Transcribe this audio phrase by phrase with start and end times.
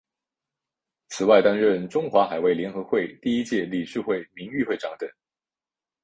[1.09, 5.07] 此外担任中华海外联谊会第一届理事会名誉会长等。